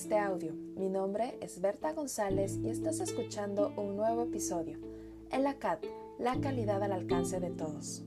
este 0.00 0.16
audio. 0.16 0.54
Mi 0.76 0.88
nombre 0.88 1.36
es 1.42 1.60
Berta 1.60 1.92
González 1.92 2.58
y 2.64 2.70
estás 2.70 3.00
escuchando 3.00 3.74
un 3.76 3.98
nuevo 3.98 4.22
episodio. 4.22 4.78
En 5.30 5.44
la 5.44 5.58
la 6.18 6.40
calidad 6.40 6.82
al 6.82 6.92
alcance 6.92 7.38
de 7.38 7.50
todos. 7.50 8.02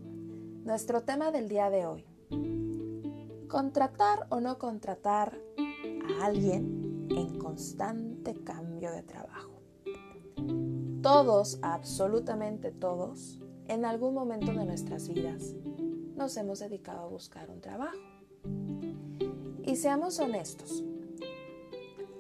Nuestro 0.64 1.04
tema 1.04 1.32
del 1.32 1.48
día 1.48 1.70
de 1.70 1.86
hoy. 1.86 2.04
Contratar 3.48 4.26
o 4.30 4.40
no 4.40 4.58
contratar 4.58 5.38
a 6.20 6.26
alguien 6.26 7.06
en 7.12 7.38
constante 7.38 8.34
cambio 8.44 8.92
de 8.92 9.04
trabajo. 9.04 9.62
Todos, 11.04 11.60
absolutamente 11.62 12.72
todos, 12.72 13.40
en 13.68 13.86
algún 13.86 14.16
momento 14.16 14.52
de 14.52 14.66
nuestras 14.66 15.08
vidas 15.10 15.54
nos 16.16 16.36
hemos 16.38 16.58
dedicado 16.58 17.02
a 17.02 17.08
buscar 17.08 17.52
un 17.52 17.62
trabajo. 17.62 18.00
Y 19.64 19.76
seamos 19.76 20.20
honestos, 20.20 20.84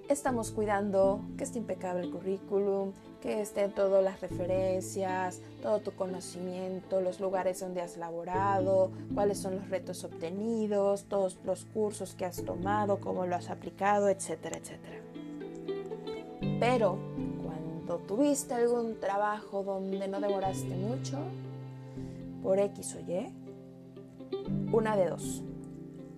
estamos 0.09 0.51
cuidando 0.51 1.21
que 1.37 1.43
esté 1.43 1.59
impecable 1.59 2.03
el 2.03 2.11
currículum, 2.11 2.91
que 3.21 3.41
estén 3.41 3.71
todas 3.71 4.03
las 4.03 4.19
referencias, 4.21 5.39
todo 5.61 5.79
tu 5.79 5.91
conocimiento, 5.91 7.01
los 7.01 7.19
lugares 7.19 7.59
donde 7.59 7.81
has 7.81 7.97
laborado, 7.97 8.91
cuáles 9.13 9.37
son 9.37 9.55
los 9.55 9.69
retos 9.69 10.03
obtenidos, 10.03 11.05
todos 11.05 11.37
los 11.45 11.65
cursos 11.65 12.15
que 12.15 12.25
has 12.25 12.43
tomado, 12.43 12.99
cómo 12.99 13.25
lo 13.25 13.35
has 13.35 13.49
aplicado, 13.49 14.09
etcétera, 14.09 14.57
etcétera. 14.57 15.01
Pero 16.59 16.97
cuando 17.41 17.97
tuviste 18.05 18.53
algún 18.53 18.99
trabajo 18.99 19.63
donde 19.63 20.07
no 20.07 20.19
demoraste 20.19 20.75
mucho, 20.75 21.17
por 22.41 22.59
X 22.59 22.95
o 22.95 22.99
Y, 23.09 23.33
una 24.73 24.97
de 24.97 25.09
dos. 25.09 25.41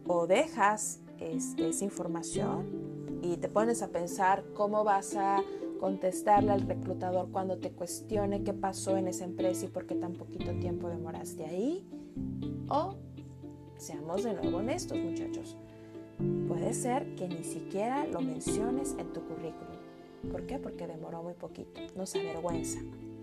O 0.07 0.25
dejas 0.27 0.99
este, 1.19 1.69
esa 1.69 1.85
información 1.85 2.84
y 3.33 3.37
te 3.37 3.49
pones 3.49 3.81
a 3.81 3.87
pensar 3.87 4.43
cómo 4.53 4.83
vas 4.83 5.15
a 5.15 5.43
contestarle 5.79 6.51
al 6.51 6.61
reclutador 6.61 7.29
cuando 7.31 7.57
te 7.57 7.71
cuestione 7.71 8.43
qué 8.43 8.53
pasó 8.53 8.97
en 8.97 9.07
esa 9.07 9.25
empresa 9.25 9.65
y 9.65 9.69
por 9.69 9.87
qué 9.87 9.95
tan 9.95 10.13
poquito 10.13 10.51
tiempo 10.59 10.89
demoraste 10.89 11.45
ahí. 11.45 11.87
O 12.69 12.95
seamos 13.77 14.23
de 14.23 14.33
nuevo 14.33 14.57
honestos 14.57 14.97
muchachos. 14.97 15.57
Puede 16.47 16.73
ser 16.73 17.15
que 17.15 17.27
ni 17.27 17.43
siquiera 17.43 18.05
lo 18.05 18.21
menciones 18.21 18.95
en 18.99 19.11
tu 19.11 19.21
currículum. 19.21 19.75
¿Por 20.31 20.45
qué? 20.45 20.59
Porque 20.59 20.87
demoró 20.87 21.23
muy 21.23 21.33
poquito. 21.33 21.81
Nos 21.95 22.15
avergüenza. 22.15 22.79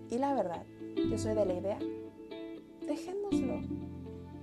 Y 0.09 0.17
la 0.17 0.33
verdad, 0.33 0.63
yo 1.09 1.17
soy 1.17 1.33
de 1.33 1.45
la 1.45 1.53
idea, 1.53 1.79
dejémoslo. 2.85 3.61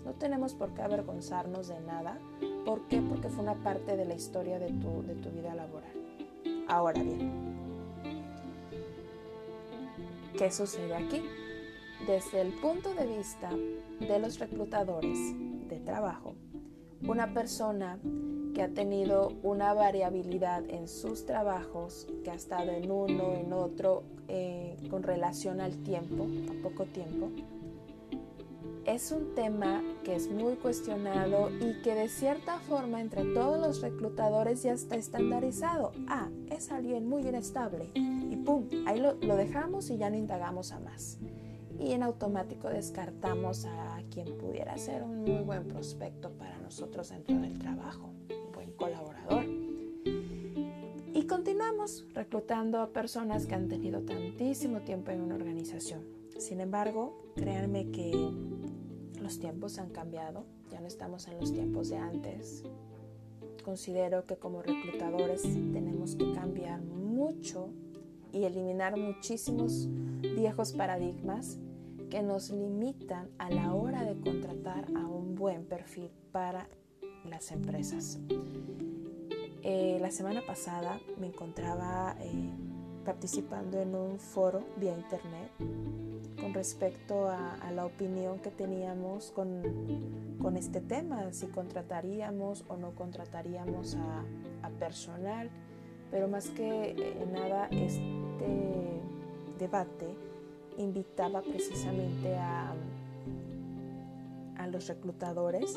No 0.05 0.13
tenemos 0.19 0.55
por 0.55 0.75
qué 0.75 0.83
avergonzarnos 0.83 1.69
de 1.69 1.81
nada. 1.81 2.19
¿Por 2.65 2.83
qué? 2.89 3.01
Porque 3.01 3.29
fue 3.29 3.43
una 3.43 3.55
parte 3.55 3.97
de 3.97 4.05
la 4.05 4.15
historia 4.15 4.59
de 4.59 4.69
tu, 4.69 5.03
de 5.03 5.15
tu 5.15 5.31
vida 5.31 5.55
laboral. 5.55 5.91
Ahora 6.69 7.03
bien, 7.03 7.31
¿qué 10.37 10.51
sucede 10.51 10.95
aquí? 10.95 11.23
Desde 12.07 12.41
el 12.41 12.53
punto 12.61 12.95
de 12.95 13.07
vista 13.07 13.51
de 14.01 14.19
los 14.19 14.39
reclutadores 14.39 15.19
de 15.69 15.81
trabajo, 15.81 16.35
una 17.07 17.33
persona 17.33 17.99
que 18.55 18.63
ha 18.63 18.69
tenido 18.69 19.33
una 19.43 19.75
variabilidad 19.75 20.69
en 20.69 20.89
sus 20.89 21.25
trabajos, 21.25 22.07
que 22.25 22.31
ha 22.31 22.35
estado 22.35 22.71
en 22.73 22.91
uno, 22.91 23.35
en 23.35 23.53
otro, 23.53 24.03
eh, 24.29 24.77
con 24.91 25.03
relación 25.03 25.61
al 25.61 25.77
tiempo, 25.83 26.27
a 26.51 26.63
poco 26.63 26.85
tiempo, 26.87 27.31
es 28.95 29.13
un 29.13 29.35
tema 29.37 29.83
que 30.03 30.17
es 30.17 30.29
muy 30.29 30.55
cuestionado 30.55 31.49
y 31.51 31.81
que 31.83 31.95
de 31.95 32.09
cierta 32.09 32.59
forma 32.59 33.01
entre 33.01 33.23
todos 33.35 33.59
los 33.59 33.81
reclutadores 33.83 34.65
ya 34.65 34.73
está 34.73 34.97
estandarizado. 34.97 35.93
Ah, 36.09 36.29
es 36.51 36.73
alguien 36.73 37.09
muy 37.09 37.23
inestable 37.23 37.91
y 37.95 38.37
pum, 38.45 38.69
ahí 38.87 38.99
lo, 38.99 39.15
dejamos 39.37 39.91
y 39.91 39.97
ya 39.97 40.11
no 40.11 40.17
indagamos 40.17 40.73
a 40.73 40.81
más. 40.81 41.19
Y 41.79 41.93
en 41.93 42.03
automático 42.03 42.69
descartamos 42.69 43.65
a 43.65 44.03
quien 44.11 44.37
pudiera 44.37 44.77
ser 44.77 45.05
un 45.05 45.23
muy 45.23 45.43
buen 45.43 45.69
prospecto 45.69 46.31
para 46.33 46.59
nosotros 46.59 47.11
dentro 47.11 47.37
del 47.37 47.59
trabajo, 47.59 48.11
un 48.29 48.53
buen 48.53 48.73
colaborador. 48.73 49.45
Y 51.15 51.27
continuamos 51.29 52.05
reclutando 52.13 52.81
a 52.81 52.89
personas 52.89 53.47
que 53.47 53.55
han 53.55 53.69
tenido 53.69 54.01
tantísimo 54.01 54.81
tiempo 54.81 55.13
en 55.13 55.21
una 55.21 55.37
organización. 55.37 56.05
Sin 56.39 56.61
embargo, 56.61 57.23
créanme 57.37 57.91
que 57.91 58.11
los 59.31 59.39
tiempos 59.39 59.79
han 59.79 59.91
cambiado, 59.91 60.45
ya 60.73 60.81
no 60.81 60.89
estamos 60.89 61.29
en 61.29 61.39
los 61.39 61.53
tiempos 61.53 61.89
de 61.89 61.99
antes. 61.99 62.65
Considero 63.65 64.27
que 64.27 64.37
como 64.37 64.61
reclutadores 64.61 65.43
tenemos 65.43 66.17
que 66.17 66.33
cambiar 66.33 66.83
mucho 66.83 67.69
y 68.33 68.43
eliminar 68.43 68.99
muchísimos 68.99 69.89
viejos 70.21 70.73
paradigmas 70.73 71.61
que 72.11 72.23
nos 72.25 72.51
limitan 72.51 73.31
a 73.39 73.51
la 73.51 73.73
hora 73.73 74.03
de 74.03 74.19
contratar 74.19 74.87
a 74.97 75.07
un 75.07 75.37
buen 75.37 75.65
perfil 75.65 76.11
para 76.33 76.69
las 77.25 77.53
empresas. 77.53 78.19
Eh, 79.63 79.99
la 80.01 80.11
semana 80.11 80.45
pasada 80.45 81.01
me 81.21 81.29
encontraba 81.29 82.17
eh, 82.19 82.51
participando 83.05 83.81
en 83.81 83.95
un 83.95 84.19
foro 84.19 84.65
vía 84.77 84.99
internet 84.99 85.53
respecto 86.53 87.29
a, 87.29 87.71
la 87.75 87.87
opinión 87.87 88.41
que 88.41 88.51
teníamos 88.51 89.31
con, 89.31 89.63
con, 90.41 90.57
este 90.57 90.81
tema, 90.81 91.33
si 91.33 91.47
contrataríamos 91.47 92.65
o 92.69 92.77
no 92.77 92.95
contrataríamos 92.95 93.97
a, 93.97 94.25
personal, 94.79 95.51
pero 96.11 96.27
más 96.27 96.49
que 96.49 96.93
eh, 96.93 97.27
nada 97.31 97.69
este 97.71 99.01
debate 99.59 100.07
invitaba 100.79 101.43
precisamente 101.43 102.35
a, 102.37 102.73
a 104.57 104.67
los 104.69 104.89
reclutadores 104.89 105.77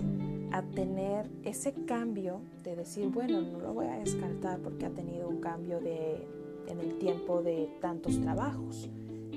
a 0.51 0.61
tener 0.61 1.29
ese 1.43 1.73
cambio 1.85 2.41
de 2.63 2.75
decir, 2.75 3.09
bueno, 3.09 3.41
no 3.41 3.59
lo 3.59 3.73
voy 3.73 3.87
a 3.87 3.99
descartar 3.99 4.59
porque 4.59 4.85
ha 4.85 4.91
tenido 4.91 5.27
un 5.27 5.41
cambio 5.41 5.81
de, 5.81 6.25
en 6.67 6.79
el 6.79 6.97
tiempo 6.99 7.41
de 7.41 7.69
tantos 7.81 8.21
trabajos 8.21 8.89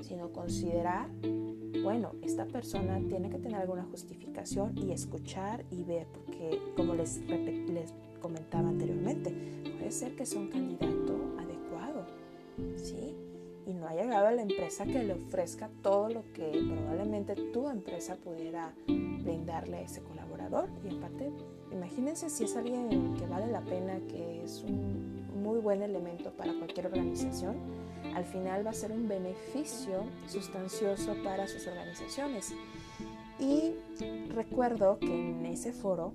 sino 0.03 0.31
considerar, 0.31 1.09
bueno, 1.83 2.13
esta 2.21 2.45
persona 2.45 2.99
tiene 3.07 3.29
que 3.29 3.37
tener 3.37 3.61
alguna 3.61 3.83
justificación 3.83 4.77
y 4.77 4.91
escuchar 4.91 5.65
y 5.71 5.83
ver, 5.83 6.07
porque 6.07 6.59
como 6.75 6.95
les, 6.95 7.19
les 7.27 7.93
comentaba 8.21 8.69
anteriormente, 8.69 9.33
puede 9.77 9.91
ser 9.91 10.15
que 10.15 10.25
sea 10.25 10.39
un 10.39 10.49
candidato 10.49 11.35
adecuado, 11.37 12.05
¿sí? 12.75 13.15
Y 13.65 13.73
no 13.73 13.87
ha 13.87 13.93
llegado 13.93 14.27
a 14.27 14.31
la 14.31 14.41
empresa 14.41 14.85
que 14.85 15.03
le 15.03 15.13
ofrezca 15.13 15.69
todo 15.81 16.09
lo 16.09 16.23
que 16.33 16.51
probablemente 16.67 17.35
tu 17.35 17.67
empresa 17.67 18.15
pudiera 18.15 18.73
brindarle 18.87 19.77
a 19.77 19.81
ese 19.81 20.01
colaborador. 20.01 20.69
Y 20.85 20.87
en 20.87 21.01
parte, 21.01 21.31
imagínense 21.71 22.29
si 22.29 22.45
es 22.45 22.55
alguien 22.55 23.15
que 23.15 23.27
vale 23.27 23.47
la 23.47 23.59
pena, 23.61 23.99
que 24.07 24.43
es 24.43 24.63
un 24.63 25.41
muy 25.43 25.59
buen 25.59 25.81
elemento 25.81 26.31
para 26.31 26.53
cualquier 26.53 26.87
organización 26.87 27.57
al 28.15 28.25
final 28.25 28.65
va 28.65 28.71
a 28.71 28.73
ser 28.73 28.91
un 28.91 29.07
beneficio 29.07 30.05
sustancioso 30.27 31.15
para 31.23 31.47
sus 31.47 31.67
organizaciones. 31.67 32.53
Y 33.39 33.73
recuerdo 34.29 34.99
que 34.99 35.29
en 35.29 35.45
ese 35.45 35.71
foro 35.71 36.13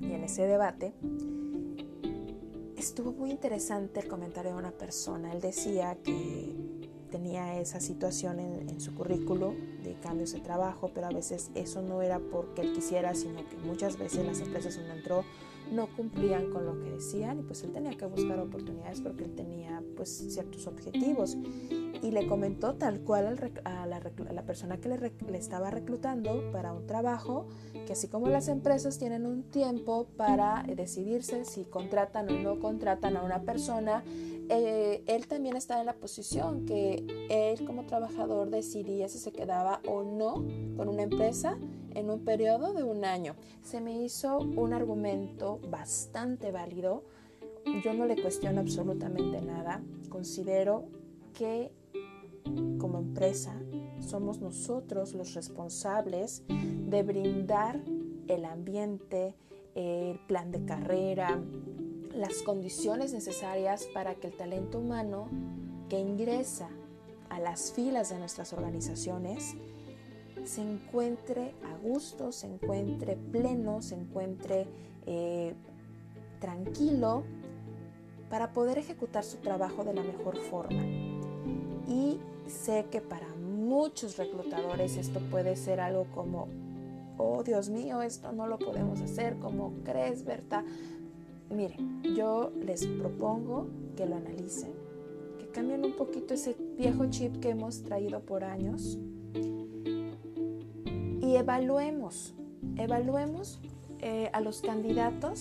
y 0.00 0.12
en 0.12 0.24
ese 0.24 0.46
debate 0.46 0.94
estuvo 2.76 3.12
muy 3.12 3.30
interesante 3.30 4.00
el 4.00 4.08
comentario 4.08 4.52
de 4.52 4.58
una 4.58 4.72
persona. 4.72 5.32
Él 5.32 5.40
decía 5.40 5.96
que 6.02 6.54
tenía 7.10 7.58
esa 7.58 7.80
situación 7.80 8.38
en, 8.38 8.80
su 8.80 8.94
currículo 8.94 9.54
de 9.82 9.94
cambios 10.02 10.32
de 10.32 10.40
trabajo, 10.40 10.90
pero 10.94 11.06
a 11.06 11.10
veces 11.10 11.50
eso 11.54 11.80
no 11.80 12.02
era 12.02 12.18
porque 12.18 12.60
él 12.62 12.72
quisiera, 12.74 13.14
sino 13.14 13.48
que 13.48 13.56
muchas 13.56 13.96
veces 13.96 14.26
las 14.26 14.40
empresas 14.40 14.76
donde 14.76 14.92
entró 14.94 15.24
no 15.70 15.88
cumplían 15.88 16.50
con 16.50 16.64
lo 16.64 16.78
que 16.78 16.90
decían 16.90 17.40
y 17.40 17.42
pues 17.42 17.62
él 17.62 17.72
tenía 17.72 17.96
que 17.96 18.06
buscar 18.06 18.38
oportunidades 18.38 19.00
porque 19.00 19.24
él 19.24 19.34
tenía 19.34 19.82
pues 19.96 20.10
ciertos 20.10 20.66
objetivos. 20.66 21.36
Y 22.02 22.10
le 22.10 22.26
comentó 22.26 22.74
tal 22.74 23.00
cual 23.00 23.38
a 23.64 23.86
la, 23.86 24.42
persona 24.42 24.78
que 24.78 24.88
le, 24.88 25.38
estaba 25.38 25.70
reclutando 25.70 26.50
para 26.52 26.72
un 26.72 26.86
trabajo 26.86 27.46
que 27.86 27.92
así 27.92 28.08
como 28.08 28.28
las 28.28 28.48
empresas 28.48 28.98
tienen 28.98 29.26
un 29.26 29.44
tiempo 29.44 30.06
para 30.16 30.64
decidirse 30.76 31.44
si 31.44 31.64
contratan 31.64 32.28
o 32.28 32.38
no 32.38 32.60
contratan 32.60 33.16
a 33.16 33.22
una 33.22 33.42
persona 33.42 34.04
eh, 34.48 35.02
él 35.06 35.26
también 35.26 35.56
estaba 35.56 35.80
en 35.80 35.86
la 35.86 35.94
posición 35.94 36.66
que 36.66 37.04
él 37.30 37.64
como 37.64 37.86
trabajador 37.86 38.50
decidía 38.50 39.08
si 39.08 39.18
se 39.18 39.32
quedaba 39.32 39.80
o 39.88 40.04
no 40.04 40.44
con 40.76 40.88
una 40.88 41.02
empresa 41.02 41.58
en 41.96 42.10
un 42.10 42.20
periodo 42.24 42.74
de 42.74 42.84
un 42.84 43.04
año. 43.04 43.34
Se 43.62 43.80
me 43.80 44.02
hizo 44.02 44.38
un 44.38 44.74
argumento 44.74 45.58
bastante 45.70 46.52
válido. 46.52 47.02
Yo 47.82 47.94
no 47.94 48.04
le 48.04 48.20
cuestiono 48.20 48.60
absolutamente 48.60 49.40
nada. 49.40 49.82
Considero 50.10 50.84
que 51.32 51.72
como 52.78 52.98
empresa 52.98 53.54
somos 54.00 54.40
nosotros 54.40 55.14
los 55.14 55.34
responsables 55.34 56.44
de 56.48 57.02
brindar 57.02 57.80
el 58.28 58.44
ambiente, 58.44 59.34
el 59.74 60.18
plan 60.26 60.52
de 60.52 60.64
carrera, 60.64 61.40
las 62.14 62.42
condiciones 62.42 63.12
necesarias 63.12 63.88
para 63.92 64.14
que 64.14 64.28
el 64.28 64.36
talento 64.36 64.78
humano 64.78 65.28
que 65.88 65.98
ingresa 65.98 66.68
a 67.30 67.40
las 67.40 67.72
filas 67.72 68.10
de 68.10 68.18
nuestras 68.18 68.52
organizaciones 68.52 69.56
se 70.46 70.62
encuentre 70.62 71.54
a 71.64 71.76
gusto, 71.76 72.30
se 72.32 72.46
encuentre 72.46 73.16
pleno, 73.16 73.82
se 73.82 73.96
encuentre 73.96 74.66
eh, 75.04 75.54
tranquilo 76.40 77.24
para 78.30 78.52
poder 78.52 78.78
ejecutar 78.78 79.24
su 79.24 79.38
trabajo 79.38 79.84
de 79.84 79.94
la 79.94 80.02
mejor 80.02 80.36
forma. 80.36 80.84
Y 81.88 82.20
sé 82.46 82.86
que 82.90 83.00
para 83.00 83.28
muchos 83.34 84.16
reclutadores 84.16 84.96
esto 84.96 85.20
puede 85.30 85.56
ser 85.56 85.80
algo 85.80 86.06
como, 86.14 86.48
oh 87.18 87.42
Dios 87.42 87.68
mío, 87.68 88.02
esto 88.02 88.32
no 88.32 88.46
lo 88.46 88.58
podemos 88.58 89.00
hacer, 89.00 89.38
como 89.38 89.72
crees, 89.84 90.24
Berta? 90.24 90.64
Miren, 91.50 92.02
yo 92.16 92.52
les 92.64 92.86
propongo 92.86 93.68
que 93.96 94.06
lo 94.06 94.16
analicen, 94.16 94.72
que 95.38 95.48
cambien 95.48 95.84
un 95.84 95.96
poquito 95.96 96.34
ese 96.34 96.56
viejo 96.76 97.06
chip 97.06 97.40
que 97.40 97.50
hemos 97.50 97.82
traído 97.82 98.20
por 98.20 98.44
años 98.44 98.98
y 101.26 101.34
evaluemos, 101.34 102.34
evaluemos 102.76 103.58
eh, 103.98 104.30
a 104.32 104.40
los 104.40 104.60
candidatos 104.60 105.40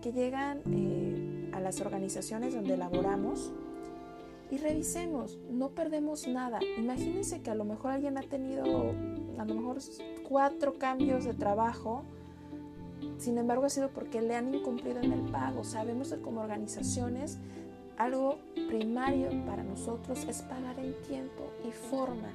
que 0.00 0.12
llegan 0.12 0.62
eh, 0.70 1.50
a 1.52 1.58
las 1.58 1.80
organizaciones 1.80 2.54
donde 2.54 2.76
laboramos 2.76 3.52
y 4.52 4.58
revisemos, 4.58 5.36
no 5.50 5.70
perdemos 5.70 6.28
nada. 6.28 6.60
Imagínense 6.78 7.42
que 7.42 7.50
a 7.50 7.56
lo 7.56 7.64
mejor 7.64 7.90
alguien 7.90 8.16
ha 8.18 8.22
tenido 8.22 8.92
a 9.36 9.44
lo 9.44 9.54
mejor 9.56 9.78
cuatro 10.28 10.74
cambios 10.78 11.24
de 11.24 11.34
trabajo, 11.34 12.04
sin 13.18 13.36
embargo 13.36 13.64
ha 13.64 13.70
sido 13.70 13.88
porque 13.88 14.22
le 14.22 14.36
han 14.36 14.54
incumplido 14.54 15.00
en 15.00 15.10
el 15.10 15.22
pago. 15.32 15.64
Sabemos 15.64 16.12
que 16.12 16.20
como 16.20 16.40
organizaciones 16.40 17.38
algo 17.98 18.38
primario 18.68 19.30
para 19.46 19.62
nosotros 19.62 20.24
es 20.28 20.42
pagar 20.42 20.78
en 20.78 20.94
tiempo 21.02 21.50
y 21.66 21.72
forma. 21.72 22.32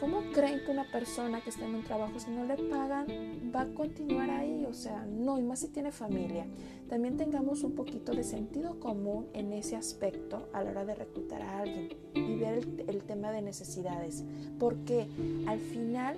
¿Cómo 0.00 0.22
creen 0.32 0.64
que 0.64 0.72
una 0.72 0.90
persona 0.90 1.40
que 1.40 1.50
está 1.50 1.64
en 1.64 1.76
un 1.76 1.84
trabajo, 1.84 2.18
si 2.18 2.30
no 2.30 2.44
le 2.44 2.56
pagan, 2.56 3.06
va 3.54 3.62
a 3.62 3.74
continuar 3.74 4.30
ahí? 4.30 4.66
O 4.68 4.74
sea, 4.74 5.06
no, 5.06 5.38
y 5.38 5.42
más 5.42 5.60
si 5.60 5.68
tiene 5.68 5.92
familia. 5.92 6.46
También 6.88 7.16
tengamos 7.16 7.62
un 7.62 7.74
poquito 7.74 8.12
de 8.12 8.24
sentido 8.24 8.80
común 8.80 9.28
en 9.32 9.52
ese 9.52 9.76
aspecto 9.76 10.48
a 10.52 10.62
la 10.62 10.70
hora 10.70 10.84
de 10.84 10.94
reclutar 10.96 11.42
a 11.42 11.60
alguien 11.60 11.88
y 12.14 12.36
ver 12.36 12.58
el, 12.58 12.84
el 12.88 13.02
tema 13.04 13.30
de 13.30 13.42
necesidades. 13.42 14.24
Porque 14.58 15.06
al 15.46 15.60
final 15.60 16.16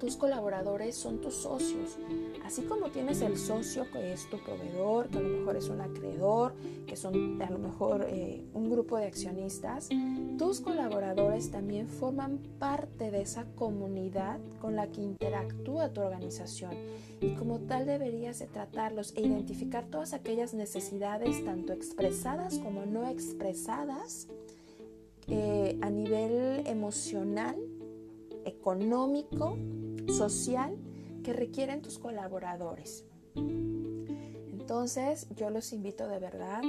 tus 0.00 0.16
colaboradores 0.16 0.96
son 0.96 1.20
tus 1.20 1.34
socios. 1.34 1.98
Así 2.44 2.62
como 2.62 2.90
tienes 2.90 3.20
el 3.20 3.36
socio 3.36 3.86
que 3.92 4.12
es 4.12 4.28
tu 4.28 4.38
proveedor, 4.38 5.08
que 5.08 5.18
a 5.18 5.20
lo 5.20 5.28
mejor 5.28 5.56
es 5.56 5.68
un 5.68 5.80
acreedor, 5.80 6.54
que 6.86 6.96
son 6.96 7.40
a 7.40 7.50
lo 7.50 7.58
mejor 7.58 8.06
eh, 8.08 8.42
un 8.54 8.70
grupo 8.70 8.96
de 8.96 9.06
accionistas, 9.06 9.90
tus 10.38 10.60
colaboradores 10.60 11.50
también 11.50 11.86
forman 11.86 12.38
parte 12.58 13.10
de 13.10 13.20
esa 13.20 13.44
comunidad 13.54 14.40
con 14.60 14.74
la 14.74 14.88
que 14.88 15.02
interactúa 15.02 15.92
tu 15.92 16.00
organización 16.00 16.72
y 17.20 17.34
como 17.34 17.60
tal 17.60 17.84
deberías 17.84 18.38
de 18.38 18.46
tratarlos 18.46 19.12
e 19.14 19.20
identificar 19.20 19.84
todas 19.84 20.14
aquellas 20.14 20.54
necesidades, 20.54 21.44
tanto 21.44 21.74
expresadas 21.74 22.58
como 22.58 22.86
no 22.86 23.06
expresadas, 23.06 24.26
eh, 25.28 25.78
a 25.82 25.90
nivel 25.90 26.66
emocional, 26.66 27.56
económico, 28.44 29.56
social 30.10 30.76
que 31.22 31.32
requieren 31.32 31.82
tus 31.82 31.98
colaboradores. 31.98 33.04
Entonces 33.34 35.26
yo 35.36 35.50
los 35.50 35.72
invito 35.72 36.06
de 36.08 36.18
verdad 36.18 36.62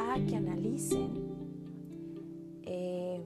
a 0.00 0.18
que 0.26 0.36
analicen 0.36 1.12
eh, 2.62 3.22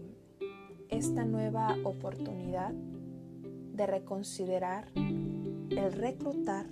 esta 0.88 1.24
nueva 1.24 1.76
oportunidad 1.84 2.72
de 2.72 3.86
reconsiderar 3.86 4.88
el 4.94 5.92
reclutar 5.92 6.66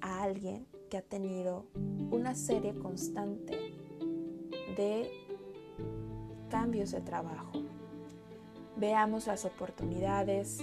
a 0.00 0.22
alguien 0.22 0.66
que 0.88 0.96
ha 0.96 1.02
tenido 1.02 1.66
una 2.10 2.34
serie 2.34 2.74
constante 2.74 3.58
de 4.76 5.10
cambios 6.48 6.92
de 6.92 7.00
trabajo. 7.00 7.52
Veamos 8.76 9.26
las 9.26 9.44
oportunidades, 9.44 10.60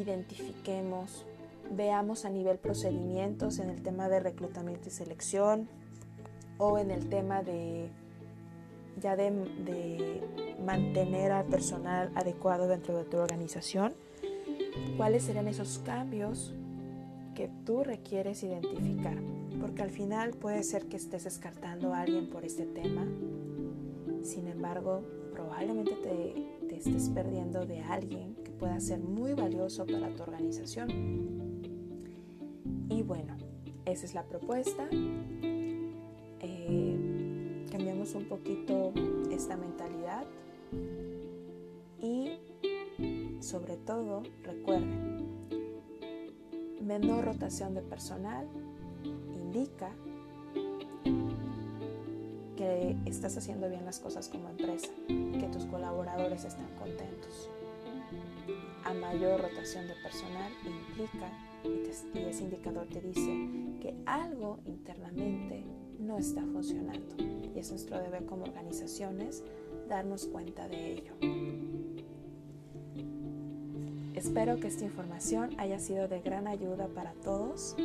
identifiquemos, 0.00 1.26
veamos 1.70 2.24
a 2.24 2.30
nivel 2.30 2.58
procedimientos 2.58 3.58
en 3.58 3.70
el 3.70 3.82
tema 3.82 4.08
de 4.08 4.20
reclutamiento 4.20 4.88
y 4.88 4.92
selección 4.92 5.68
o 6.58 6.78
en 6.78 6.90
el 6.90 7.08
tema 7.08 7.42
de 7.42 7.90
ya 9.00 9.14
de, 9.16 10.22
mantener 10.64 11.30
al 11.30 11.44
personal 11.46 12.10
adecuado 12.14 12.66
dentro 12.66 12.96
de 12.96 13.04
tu 13.04 13.18
organización, 13.18 13.94
cuáles 14.96 15.24
serían 15.24 15.48
esos 15.48 15.78
cambios 15.84 16.54
que 17.34 17.50
tú 17.66 17.84
requieres 17.84 18.42
identificar, 18.42 19.18
porque 19.60 19.82
al 19.82 19.90
final 19.90 20.30
puede 20.30 20.62
ser 20.62 20.86
que 20.86 20.96
estés 20.96 21.24
descartando 21.24 21.92
a 21.92 22.00
alguien 22.00 22.30
por 22.30 22.44
este 22.44 22.64
tema, 22.64 23.06
sin 24.22 24.48
embargo, 24.48 25.02
probablemente 25.32 25.92
te, 26.02 26.55
estés 26.76 27.10
perdiendo 27.10 27.64
de 27.66 27.80
alguien 27.82 28.36
pueda 28.58 28.80
ser 28.80 28.98
muy 29.00 29.34
valioso 29.34 29.86
para 29.86 30.08
tu 30.14 30.22
organización. 30.22 30.88
Y 32.88 33.02
bueno, 33.02 33.36
esa 33.84 34.06
es 34.06 34.14
la 34.14 34.24
propuesta. 34.24 34.88
Eh, 36.40 37.66
cambiamos 37.70 38.14
un 38.14 38.24
poquito 38.24 38.92
esta 39.30 39.56
mentalidad 39.56 40.24
y 42.00 42.38
sobre 43.40 43.76
todo 43.76 44.22
recuerden, 44.42 45.26
menor 46.80 47.24
rotación 47.24 47.74
de 47.74 47.82
personal 47.82 48.46
indica 49.34 49.90
que 52.66 52.96
estás 53.10 53.36
haciendo 53.36 53.68
bien 53.68 53.84
las 53.84 54.00
cosas 54.00 54.28
como 54.28 54.48
empresa, 54.48 54.88
que 55.06 55.48
tus 55.52 55.64
colaboradores 55.66 56.44
están 56.44 56.68
contentos 56.78 57.50
a 58.86 58.94
mayor 58.94 59.40
rotación 59.40 59.88
de 59.88 59.94
personal 59.94 60.52
implica, 60.64 61.30
y, 61.64 62.20
ese 62.20 62.44
indicador 62.44 62.86
te 62.86 63.00
dice 63.00 63.48
que 63.80 63.96
algo 64.06 64.60
internamente 64.64 65.64
no 65.98 66.18
está 66.18 66.42
funcionando. 66.42 67.16
Y 67.54 67.58
es 67.58 67.70
nuestro 67.70 67.98
deber 67.98 68.24
como 68.26 68.44
organizaciones 68.44 69.42
darnos 69.88 70.26
cuenta 70.26 70.68
de 70.68 70.92
ello. 70.92 71.14
Espero 74.14 74.60
que 74.60 74.68
esta 74.68 74.84
información 74.84 75.50
haya 75.58 75.80
sido 75.80 76.06
de 76.06 76.20
gran 76.20 76.46
ayuda 76.46 76.86
para 76.86 77.12
todos. 77.14 77.76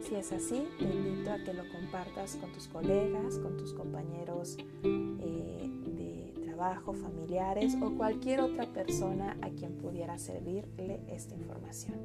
Si 0.00 0.14
es 0.14 0.32
así, 0.32 0.66
te 0.78 0.84
invito 0.84 1.30
a 1.30 1.38
que 1.38 1.52
lo 1.52 1.68
compartas 1.68 2.36
con 2.36 2.52
tus 2.52 2.68
colegas, 2.68 3.38
con 3.38 3.56
tus 3.56 3.74
compañeros 3.74 4.56
eh, 4.82 5.58
familiares 6.94 7.76
o 7.80 7.90
cualquier 7.96 8.40
otra 8.40 8.66
persona 8.66 9.36
a 9.42 9.50
quien 9.50 9.76
pudiera 9.76 10.18
servirle 10.18 11.00
esta 11.08 11.34
información. 11.34 11.96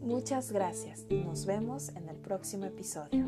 Muchas 0.00 0.52
gracias. 0.52 1.06
Nos 1.10 1.46
vemos 1.46 1.88
en 1.90 2.08
el 2.08 2.16
próximo 2.16 2.66
episodio. 2.66 3.26